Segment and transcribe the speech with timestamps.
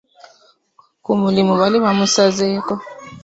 [1.03, 2.73] Ku mulimu baali bamusazeeko.